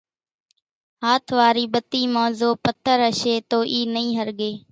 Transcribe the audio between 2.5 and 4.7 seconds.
پٿر ھشي تو اِي نئي ۿرڳي